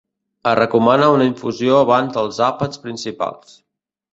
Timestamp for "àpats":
2.49-2.85